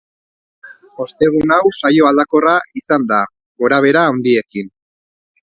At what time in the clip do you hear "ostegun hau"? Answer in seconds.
1.03-1.71